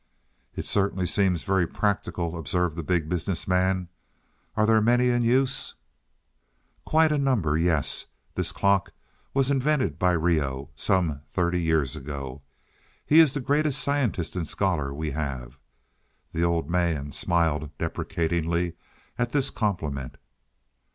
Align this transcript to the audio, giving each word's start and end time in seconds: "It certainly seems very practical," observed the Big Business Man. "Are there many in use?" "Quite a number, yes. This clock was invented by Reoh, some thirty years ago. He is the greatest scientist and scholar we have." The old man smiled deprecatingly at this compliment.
"It 0.55 0.65
certainly 0.65 1.05
seems 1.05 1.43
very 1.43 1.67
practical," 1.67 2.35
observed 2.35 2.75
the 2.75 2.81
Big 2.81 3.07
Business 3.07 3.47
Man. 3.47 3.87
"Are 4.57 4.65
there 4.65 4.81
many 4.81 5.09
in 5.09 5.21
use?" 5.21 5.75
"Quite 6.87 7.11
a 7.11 7.19
number, 7.19 7.55
yes. 7.55 8.07
This 8.33 8.51
clock 8.51 8.93
was 9.35 9.51
invented 9.51 9.99
by 9.99 10.13
Reoh, 10.15 10.69
some 10.73 11.21
thirty 11.29 11.61
years 11.61 11.95
ago. 11.95 12.41
He 13.05 13.19
is 13.19 13.35
the 13.35 13.41
greatest 13.41 13.79
scientist 13.79 14.35
and 14.35 14.47
scholar 14.47 14.91
we 14.91 15.11
have." 15.11 15.59
The 16.33 16.41
old 16.43 16.67
man 16.67 17.11
smiled 17.11 17.69
deprecatingly 17.77 18.73
at 19.19 19.33
this 19.33 19.51
compliment. 19.51 20.17